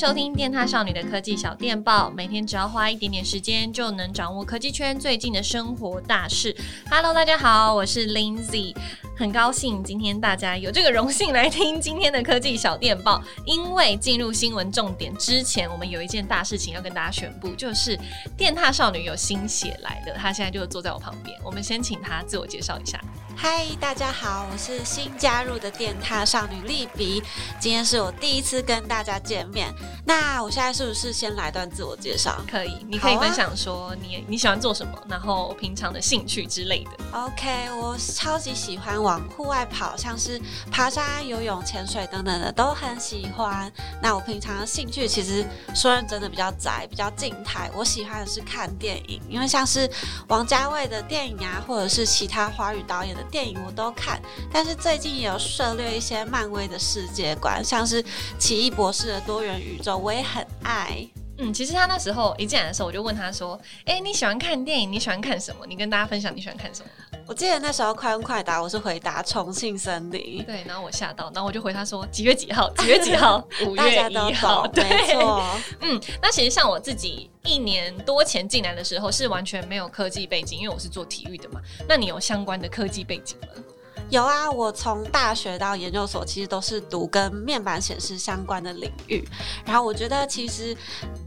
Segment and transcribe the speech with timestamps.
[0.00, 6.56] 收听电獭少女的科技小电报，每天只要花一点点时间，就能掌握科技圈最近的生活大事。
[6.90, 8.74] Hello，大家好，我是 Lindsay，
[9.14, 13.22] 很高兴今天大家有这个荣幸来听今天的科技小电报。
[13.44, 17.94] 因为进入新闻重点之前，我们有一件大事情要跟大家宣布，就是
[18.38, 21.38] 电獭少女有新血来了，她现在就坐在我旁边。
[21.44, 22.98] 我们先请她自我介绍一下。
[23.36, 27.22] 嗨，大家好，我是新加入的电踏少女丽比，
[27.58, 29.72] 今天是我第一次跟大家见面。
[30.04, 32.42] 那我现在是不是先来段自我介绍？
[32.50, 36.90] 可以，你可以分享说你、啊、你喜欢做什么，然后平常的兴趣之类的。
[37.12, 40.40] OK，我超级喜欢往户外跑，像是
[40.70, 43.72] 爬山、游泳、潜水等等的都很喜欢。
[44.02, 47.70] 那我平常的兴趣其实说认真的比较宅，比较静态。
[47.74, 49.88] 我喜欢的是看电影，因为像是
[50.28, 53.19] 王家卫的电影啊，或者是其他华语导演的。
[53.30, 54.20] 电影我都看，
[54.52, 58.04] 但是最近也有涉略一些漫威的世界观，像是
[58.38, 61.06] 奇异博士的多元宇宙，我也很爱。
[61.38, 64.92] 嗯，其实他那时候一进来的时候，我就问他说：“哎、你喜欢看电影？
[64.92, 65.66] 你喜欢看什么？
[65.66, 66.88] 你跟大家分享你喜欢看什么？”
[67.26, 70.42] 我记得那时候快问快答，我是回答《重庆森林》。
[70.46, 72.68] 对，然后我吓到，然后我就回他说：“几月几号？
[72.74, 73.42] 几月几号？
[73.66, 75.44] 五月一号。” 对，没错。
[75.80, 81.60] 嗯，那其实像我自己一年多前进来的时候，是完全没有科技背景，因为我是做体育的嘛。
[81.88, 83.62] 那你有相关的科技背景吗？
[84.10, 89.24] 有啊，我从大学到研究所，其实都是读跟面板显示相关的领域。
[89.64, 90.76] 然后我觉得，其实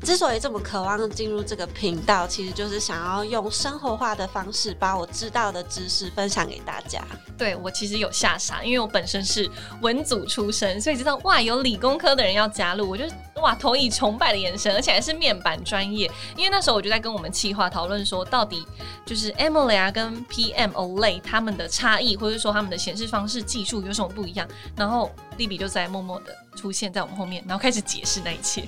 [0.01, 7.01] 之所以这么渴望进入这个频道，其实就是想要用生活化的方式，把我知道的知识分享给大家。
[7.37, 9.49] 对，我其实有吓傻，因为我本身是
[9.81, 13.05] 文组出身，所以知道哇，有理工科的人要加入，我就
[13.43, 16.09] 哇投以崇拜的眼神，而且还是面板专业。
[16.37, 18.65] 因为那时候我就在跟我们企划讨论说，到底
[19.05, 24.47] 就是 AMOLED 啊跟 PM Olay 他们的差异，或者说他们的显示方式技术有什么不一样？
[24.75, 28.63] 然后丽比就在默默的出现在我们后面，然后开始解释那一切。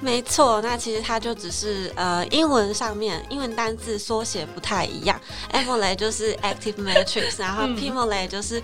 [0.00, 5.20] 没错，那其实它就只是呃英文上面英文单字缩写不太一样
[5.52, 8.62] ，AMOLED 就是 Active Matrix，然后 PMOLED 就是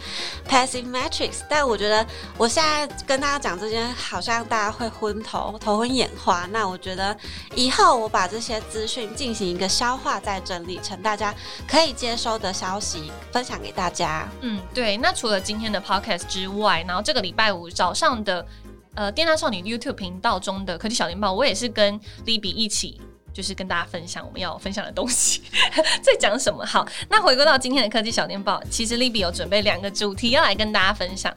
[0.49, 1.43] Passive Matrix。
[1.49, 6.47] 但我觉得我现在跟大家讲这些，好像大家会昏头、头昏眼花。
[6.53, 7.17] 那我觉得
[7.55, 11.35] 以后我把这些资讯进行一个消化再整理成大家
[11.69, 14.29] 可以接收的消息，分享给大家。
[14.41, 14.97] 嗯，对。
[14.99, 18.47] 那除了今天的 Podcast 之外，然后这个礼拜五早上的。
[18.95, 23.01] 呃，电獭少女 YouTube 频道中的科技小电报，我也是跟 Libby 一起，
[23.33, 25.43] 就是跟大家分享我们要分享的东西，
[26.01, 26.65] 在讲什么？
[26.65, 31.33] 好，那回归到今天的科技小电报，其实 Libby 有准备两个主题要来跟大家分享。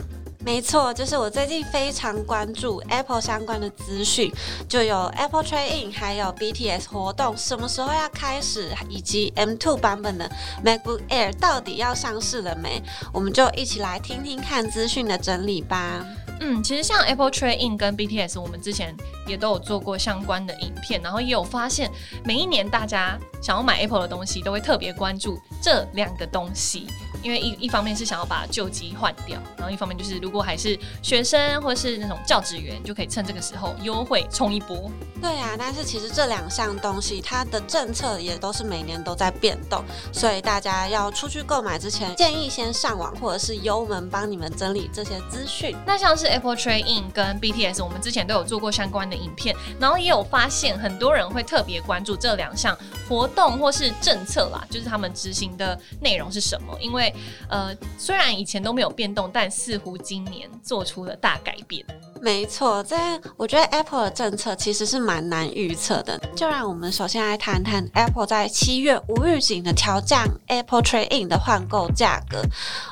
[0.45, 4.31] 没错，就是我最近非常关注 Apple 相关的资讯，
[4.69, 10.31] 就有 Apple Trade In，还有 BTS 活动什么时候要开始，以及 M2 版本的
[10.63, 12.81] MacBook Air 到底要上市了没？
[13.11, 16.05] 我们就一起来听听看资讯的整理吧。
[16.39, 21.91] 嗯，其实像 Apple Trade In 跟 BTS，我们之前也都有做过相关的影片，然后也有发现，
[22.23, 26.87] 每一年大家想要买 Apple 的东西，都会特别关注这两个东西。
[27.27, 34.89] 因为一一方面是想要把旧机换掉，然后一方面就是如果还是学生或是那种教职员，就可以趁这个时候优惠冲一波。
[35.21, 39.83] 对啊，但是其实这两项东西它的政策也都是每年都在变动，
[40.13, 45.75] 所以大家要出去购买之前，建议先上网或者是优门帮你们整理这些资讯。
[45.85, 52.77] 那像是 Apple Trade In 跟 BTS，我们之前都有做过相关的影片，然后也有发现很多人会特别关注这两项
[53.09, 57.13] 活动或是政策啦，就是他们执行的内容是什么，因为。
[57.49, 61.85] 呃，虽然以前都没有变动，但似乎今年做出了大改变。
[62.19, 62.95] 没错，这
[63.35, 66.19] 我觉得 Apple 的政策其实是蛮难预测的。
[66.35, 72.41] 就让我们首先来谈谈 Apple 在七月无预警的调降 Apple Trade In 的换购价格。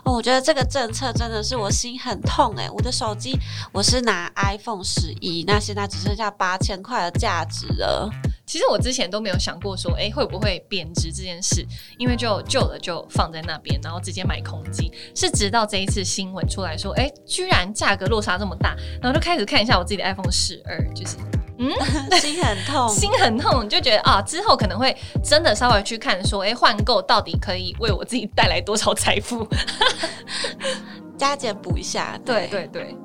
[0.04, 3.36] 哦，我觉得这个政策真的是我心很痛诶，我的手机
[3.72, 8.08] 我是拿 iPhone 十一，那现在只剩下八千块的价值了。
[8.46, 11.66] 其实我之前都没有想过说，哎，会不会贬值这件事，
[11.98, 14.92] 因为就旧了就放在那边，然后直接买空机。
[15.16, 21.18] 是直到这一次新闻出来说，哎，居然价格落差这么大，然后就开始看一下我自己的 iPhone 十二，就是，
[21.58, 21.70] 嗯，
[22.22, 29.48] 心很痛， 心很痛，就觉得啊，之后可能会真的稍微去看说，哎，换购到底可以为我自己带来多少财富，
[31.18, 32.96] 加减补一下，对对对。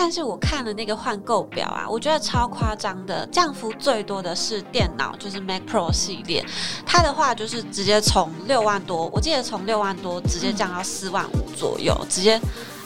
[0.00, 6.42] 对但是我看了那个换购表啊，我觉得超夸张的，降幅最多的是电脑，就是 Mac Pro 系列，
[6.86, 12.40] 它的话就是直接从六万多，我记得从六万多直接降到四万五左右，直接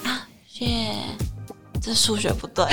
[0.05, 0.27] 啊，
[0.59, 0.95] 耶、yeah。
[1.81, 2.65] 这数学不对，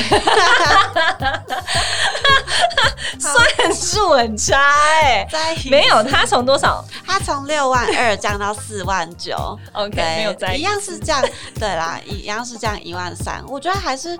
[3.19, 5.69] 算数很差哎、 欸。
[5.69, 6.81] 没有，他从多少？
[7.11, 9.35] 他从六万二降到四万九。
[9.73, 11.21] OK，没有在一样是降，
[11.55, 13.43] 对啦，一样是降一万三。
[13.49, 14.17] 我觉得还是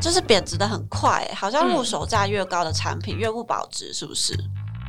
[0.00, 4.34] 就是贬值的很快，好像入手价越高的产品越不保值，是不是？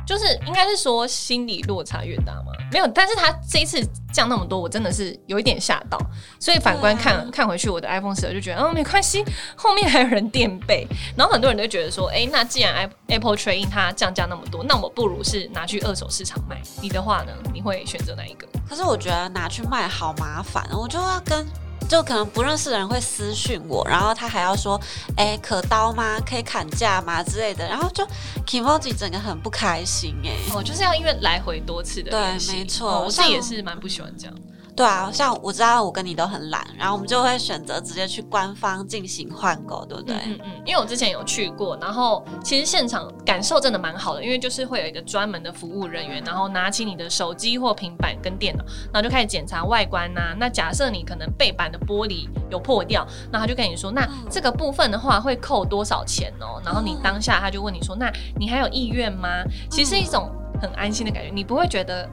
[0.06, 2.52] 就是应该是说心理落差越大吗？
[2.72, 5.98] 没有，但是他这一次降那么多，我真的是有一点吓到。
[6.38, 9.24] 所以反观看、啊、看回去，我的 iPhone 十二就觉得，哦，没关系，
[9.56, 10.86] 后面还有人垫背。
[11.16, 16.60] 然后很多人都觉得说，哎，那既然 Apple Trade-in 它降价那么多，那我不如是拿去二手市场卖。
[16.80, 17.32] 你的话呢？
[17.52, 18.46] 你会选择哪一个？
[18.68, 21.46] 可是我觉得拿去卖好麻烦，我就要跟。
[21.88, 24.80] 就可能不认识的人会私讯我，然后他还要说，
[25.16, 26.18] 哎、欸，可刀吗？
[26.28, 27.22] 可以砍价吗？
[27.22, 28.06] 之类的，然后就
[28.46, 30.54] Kimoji 整个很不开心哎、欸。
[30.54, 32.10] 哦，就是要因为来回多次的。
[32.10, 34.34] 对，没错，哦、我自己也是蛮不喜欢这样。
[34.76, 40.14] 对啊，像我知道我跟你都很懒，然后我们就会选择直接去官方进行换购，对不对？
[40.26, 40.50] 嗯嗯。
[40.66, 48.62] 因为我之前有去过，然后其实现场感受真的蛮好的，因为就是会有一个专门的服务人员，然后拿起你的手机或平板跟电脑，
[48.92, 50.36] 然后就开始检查外观呐、啊。
[50.38, 56.60] 那假设你可能背板的玻璃有破掉，那他就跟你说，那这个部分的话会扣多少钱哦？
[56.62, 59.42] 然后你当下他就问你说，那你还有意愿吗？
[59.70, 60.30] 其实是一种
[60.60, 62.06] 很安心的感觉，你不会觉得。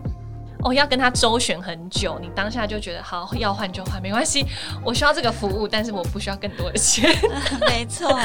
[0.63, 4.45] 哦，要跟他周旋很久，你当下就觉得好，要换就换，没关系，
[4.83, 7.10] 我需要这个服务，但是我不需要更多的钱。
[7.68, 8.18] 没错，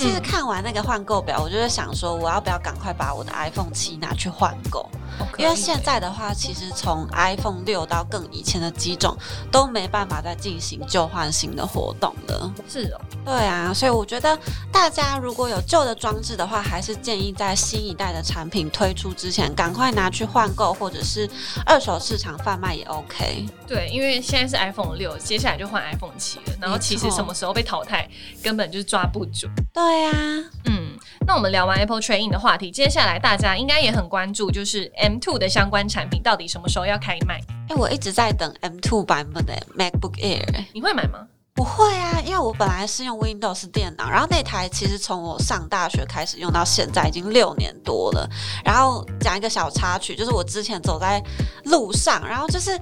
[0.00, 4.88] 其实看完那个换购表，我就在想说，我要不要赶快把我的 iPhone 七拿去换购？
[5.36, 9.14] 因为现在的话，其实从 iPhone 六到更以前的机种
[9.50, 12.50] 都没办法再进行旧换新的活动了。
[12.66, 14.38] 是哦，对啊，所以我觉得
[14.72, 21.28] 大家如果有旧的装置的话，还是建议在新一代的产品推出之前，赶快拿去换购，或者是。
[21.66, 26.44] 二手市场贩卖也 OK，对，因为现在是 iPhone 六，接下来就换 iPhone 七了。
[26.60, 28.08] 然后其实什么时候被淘汰，
[28.42, 29.50] 根本就是抓不准。
[29.72, 30.96] 对呀、啊，嗯，
[31.26, 37.40] 那我们聊完 Apple Training 的话题，接下来大家应该也很关注，就是 M2 的相关产品到底什么时候要开卖？
[37.68, 41.26] 哎，我一直在等 M2 版本的 MacBook Air，你会买吗？
[41.60, 48.26] 不会啊，因为我本来是用 Windows 电脑，然后那台其实从我上大学开始用到现在已经六年多了。
[48.64, 51.22] 然后讲一个小插曲，就是我之前走在
[51.64, 52.80] 路上，然后就是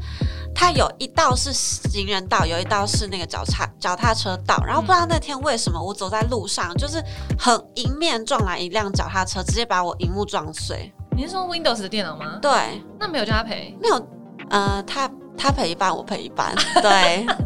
[0.55, 7.03] 它有一道是行人道，有一道是那个脚踏脚踏车道，然后不知道那天为什么我走在路上，就是
[7.37, 10.95] 很迎面撞来一辆脚踏车，直接把我荧幕撞碎。
[11.17, 12.39] 你是说 Windows 的电脑吗？
[12.41, 13.77] 对，那没有叫他赔？
[13.83, 14.09] 没有，
[14.51, 17.27] 呃，他他赔一半，我赔一半，对。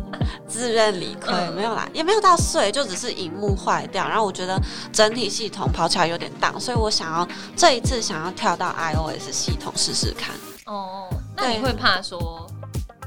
[0.52, 4.06] 自认理亏、嗯、没有啦，也没有到碎，就只是荧幕坏掉。
[4.06, 4.60] 然后我觉得
[4.92, 7.26] 整体系统跑起来有点荡，所以我想要
[7.56, 10.34] 这一次想要跳到 iOS 系统试试看。
[10.66, 12.46] 哦，那你会怕说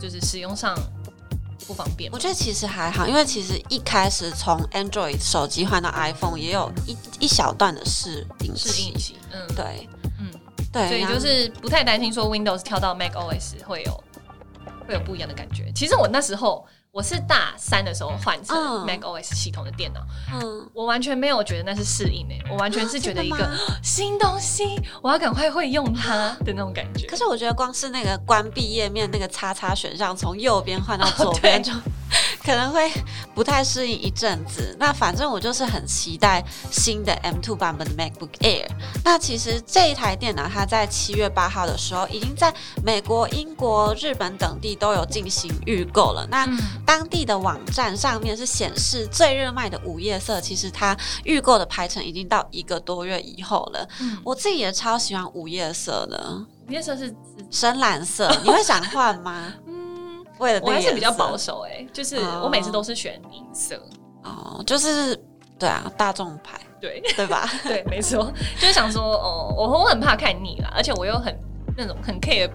[0.01, 0.75] 就是使用上
[1.67, 2.11] 不方便？
[2.11, 8.69] 我觉得其实还好，因为其实一开始从 Android 手机换到 iPhone 也有一一小段的适应期。
[8.69, 9.87] 适应期，嗯，对，
[10.19, 10.31] 嗯，
[10.73, 14.03] 对，所以就是不太担心说 Windows 跳到 macOS 会有
[14.87, 15.71] 会有不一样的感觉。
[15.75, 16.65] 其实我那时候。
[16.95, 18.57] 我是大三的时候换成
[18.87, 19.99] macOS 系统的电脑，
[20.33, 23.51] 嗯，我完全没有觉得那是适应诶，我完全是觉得一个
[23.83, 27.05] 新东西，我要赶快会用它的那种感觉。
[27.05, 31.73] 可是我觉得光是那个关闭页面那个叉叉选项，从右边换到左边就。
[32.45, 32.91] 可能会
[33.33, 38.67] 不太适应一阵子，那反正我就是很期待新的 M2 版本的 MacBook Air。
[39.03, 42.53] 那其实这一台电脑它在七月八号的时候已经在
[42.83, 46.27] 美国、英国、日本等地都有进行预购了。
[46.29, 46.47] 那
[46.85, 53.87] 当地的网站上面是显示最热卖的午夜色，其实它预购的排程已经到一个多月以后了。
[53.99, 57.11] 嗯，我自己也超喜欢午夜色的，午夜色是
[57.49, 59.51] 深蓝色，你会想换吗？
[60.39, 63.75] 为了我还是比较保守哎、欸，就是我每次都是选银色。
[64.23, 65.15] 哦，就是
[65.57, 67.01] 对啊，大众牌，对。
[67.15, 67.49] 对吧？
[67.63, 71.37] 对，没错，就是想说哦，我我很怕看腻啦，而且我又很
[71.77, 72.49] 那种很 care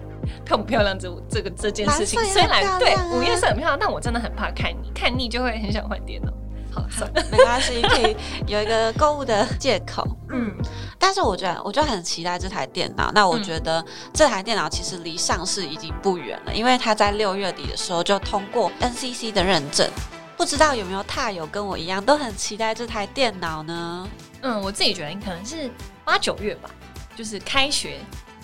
[0.45, 6.31] 漂不漂亮这这个这件事情，虽然对五月色很漂亮，但我真的很怕看腻，看腻就会很想换电脑。
[6.71, 6.83] 好，
[7.31, 8.15] 没关系，可以
[8.47, 10.07] 有一个购物的借口。
[10.31, 10.51] 嗯，
[10.97, 13.11] 但是我觉得，我就很期待这台电脑。
[13.13, 19.89] 那我觉得这台电脑其实离上市已经不远了，因为它在六月底的时候就通过 NCC 的认证。
[20.37, 24.07] 不知道有没有踏友跟我一样都很期待这台电脑呢？
[24.41, 25.69] 嗯，我自己觉得可能是
[26.03, 26.69] 八九月吧，
[27.15, 27.99] 就是开学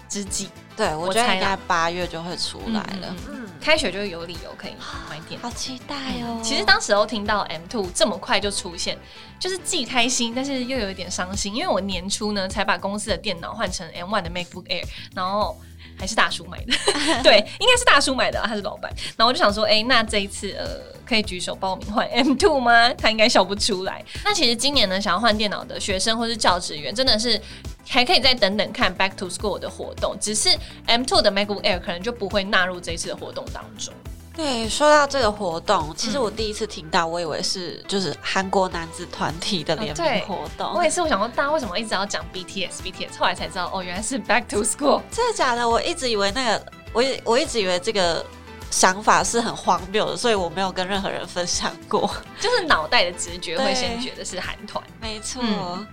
[0.07, 0.49] 之际。
[0.75, 3.07] 对，我觉得应该八月就会出来了。
[3.09, 4.73] 嗯，嗯，开学就有理由可以
[5.09, 6.39] 买电脑，好期待哦！
[6.43, 8.95] 其实当时候听到 M Two 这么快就出现，
[9.39, 14.83] 就是既开心，但是又有一点伤心，因为我年初呢才把公司的电脑换成 M One 的 MacBook Air，
[15.15, 15.59] 然后
[15.97, 16.73] 还是大叔买的，
[17.23, 18.93] 对，应该是大叔买的，他是老板。
[19.17, 22.93] 然后我就想说，哎，那这一次呃，可以举手报名换 M Two 吗？
[22.93, 24.05] 他应该笑不出来。
[24.23, 27.41] 那其实今年呢，想要换电脑的学生或是教职员，真的是。
[27.89, 30.49] 还可以再等等看 Back to School 的活动，只是
[30.87, 33.93] M2 的 MacBook Air 可能就不会纳入这一次的活动当中。
[34.35, 40.73] 对，说到这个活动，其实我第一次听到，我以为是就是韩国男子团体的联名活动。
[40.75, 45.01] 我也是，我想说大家为什么一直要讲 BTS BTS，后来才知道哦，原来是 Back to School。
[45.09, 45.67] 真的假的？
[45.67, 48.23] 我一直以为那个，我我一直以为这个
[48.69, 52.07] 想法是很荒谬的，所以我没有跟任何人分享过。
[52.39, 55.41] 就是脑袋的直觉会先觉得是韩团，没错。
[55.43, 55.87] 嗯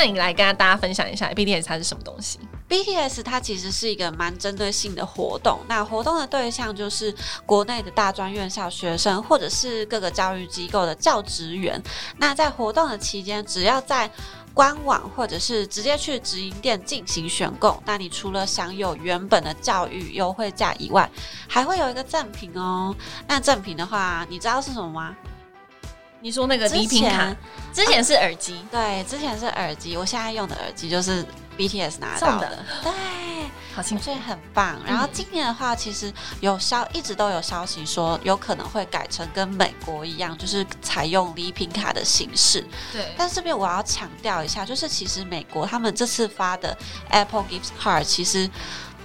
[0.00, 2.40] 那你来跟大家分享一下 BTS 它是什么东西
[2.70, 7.14] ？BTS 它其实是一个蛮针对性的活动，那活动的对象就是
[7.44, 11.78] 国内的大专院校学生，或者是各个教育机构的教职员。
[12.16, 14.10] 那在活动的期间，只要在
[14.54, 21.10] 官网或者是直接去直营店进行选购，那你除了享有原本的教育优惠价以外，
[21.46, 22.96] 还会有一个赠品哦。
[23.28, 25.14] 那赠品的话，你知道是什么吗？
[26.22, 27.34] 你说那个礼品卡，
[27.72, 31.24] 之前是耳机，啊，对，之前是耳机，我现在用的耳机就是
[31.56, 32.64] BTS 拿到的，的。
[32.82, 32.92] 对，
[33.74, 34.78] 好清楚，所以很棒。
[34.86, 42.66] 然后今年的话，其实有消，一直都有消息说有可能会改成跟美国一样，就是采用礼品卡的形式。
[42.92, 46.76] 对，但是这边我要强调一下，就是其实美国他们这次发的
[47.08, 48.50] Apple Gift Card，其实，嗯、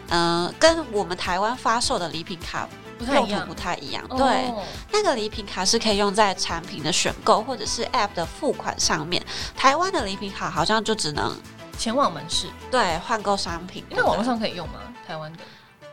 [0.09, 3.15] 呃，跟我们台湾发售的礼品卡不太。
[3.15, 9.21] 用途不太一样，对，哦、那个礼品卡是可以用在产品的选购或者是 App 的付款上面。
[9.55, 11.35] 台湾的礼品卡好像就只能
[11.77, 13.83] 前往门市，对，换购商品。
[13.89, 14.79] 那网络上可以用吗？
[15.07, 15.39] 台湾的，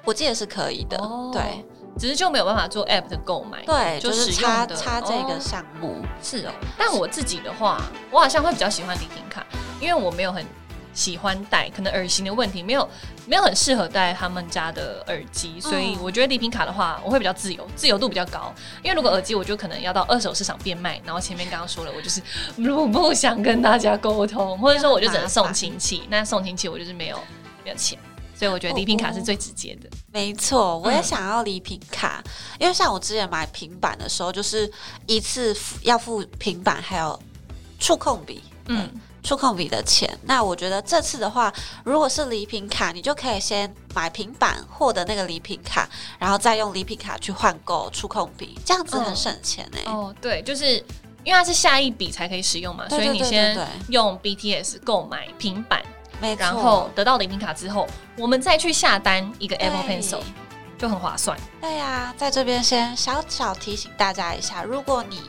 [0.05, 1.65] 我记得是可以的，哦、对，
[1.99, 6.09] 只是就没有办法做 App 的购买，对，就是插插这个项目、哦。
[6.23, 9.45] 是哦，但我自己的话，我好像会比较喜欢礼品卡，
[9.81, 10.45] 因为我没有很。
[10.95, 12.89] 喜欢戴，可能耳型的问题没有
[13.27, 18.53] 没有很适合戴他们家的耳机，所以我觉得礼品卡的话，我会比较自由，自由度比较高。
[18.83, 22.21] 因为如果耳机，我就可能要到二手市场变卖，然后前面刚刚说了，我就是
[22.57, 27.19] 不不想跟大家沟通，或者说我就只能送亲戚，那送亲戚我就是没有
[27.65, 27.99] 没有钱，
[28.35, 29.89] 所以我觉得礼品卡是最直接的。
[30.13, 32.23] 没错，我也想要礼品卡，
[32.59, 34.71] 因为像我之前买平板的时候，就是
[35.07, 37.19] 一次要付平板还有
[37.79, 38.91] 触控笔，嗯。
[39.23, 41.53] 触控笔的钱，那我觉得这次的话，
[41.85, 45.89] 如果是礼品卡，你就可以先买平板获得那个礼品卡，
[46.19, 49.91] 然后再用礼品卡去换购触控笔，这样子很省钱哎、欸。
[49.91, 50.77] 哦，对，就是
[51.23, 53.57] 因为它是下一笔才可以使用嘛，所以你先
[53.89, 55.81] 用 BTS 购买平板，
[56.37, 57.87] 然后得到礼品卡之后，
[58.19, 60.21] 我们再去下单一个 Apple Pencil，
[60.77, 61.39] 就很划算。
[61.61, 65.21] 对呀、啊，在这边先小小提醒大家一下，如果你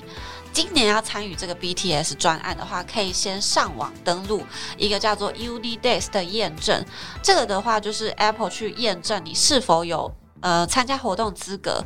[0.53, 4.43] 今年要参与这个 BTS 专案的话，可以先上网登录
[4.77, 6.85] 一个叫做 UNIDAYS 的验证。
[7.23, 11.83] 这个的话就是 Apple 去验证你是否有呃参加活动资格。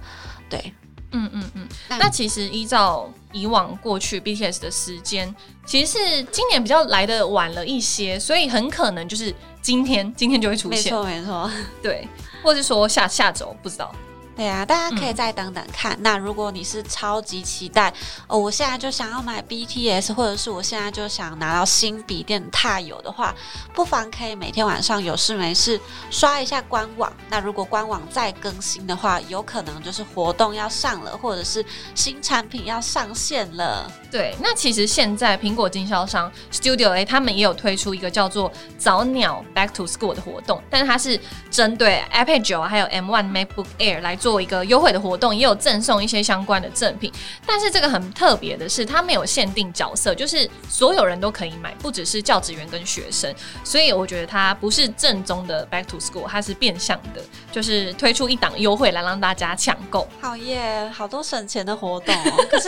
[0.50, 0.74] 对，
[1.12, 1.68] 嗯嗯嗯。
[1.90, 5.34] 那，其实依照以往过去 BTS 的时间，
[5.66, 10.84] 其实是今年比较来的晚了一些，所以很可能就是今天今天就会出现。
[10.84, 11.50] 没错没错，
[11.82, 12.08] 对，
[12.44, 13.96] 或者说下下周不知道。
[14.38, 15.94] 对啊，大家可以再等等看。
[15.94, 17.92] 嗯、那如果你是超级期待
[18.28, 23.34] 哦，我现在就想要买 BTS，或者是我现在就想拿到新笔电踏有的话，
[23.74, 27.12] 不妨可以每天晚上有事没事刷一下官网。
[27.32, 31.66] 那如果官网再更新的话，有可能就是活动要上了，或者是
[31.96, 33.92] 新产品要上线了。
[34.12, 44.27] 对，那其实现在苹果经销商 Studio A 他们也有推出一个叫做早鸟 Back to School 的活动，但是它是针对 iPad 九还有 M1 MacBook Air 来做。
[44.28, 47.10] 做一个优惠的活动，也有赠送一些相关的赠品。
[47.46, 53.34] 但是这个很特别的是，它没有限定角色，就是所有人都可以买，不只是教职员跟学生。
[53.64, 57.22] 所以我觉得它不是正宗的 Back to School，它是变相的，
[57.54, 60.06] 就是推出一档优惠来让大家抢购。
[60.20, 62.68] 好耶，好多省钱的活动哦，可是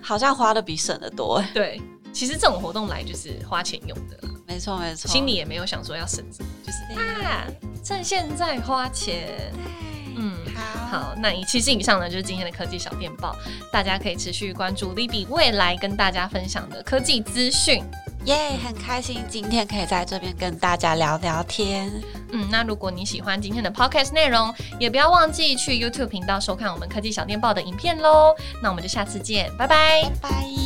[0.00, 1.44] 好像花的比省的多。
[1.52, 1.78] 对，
[2.14, 6.24] 其实这种活动来就是花钱用的啦，没错没错，心里也没有想说要省，
[6.64, 7.44] 就是啊，
[7.84, 9.52] 趁现在花钱。
[10.74, 13.36] 嗯，好，那以其实以上呢就是今天的科技小电报，
[13.72, 17.82] 大家可以持续关注 Libby 未来跟大家分享的科技资讯，
[18.24, 21.92] 耶，很开心今天可以在这边跟大家聊聊天。
[22.32, 28.34] 嗯，那如果你喜欢今天的 Podcast 内容，也不要忘记去 YouTube 频道收看我们科技小电报的影片喽。
[28.62, 30.65] 那我们就下次见，拜拜，拜拜。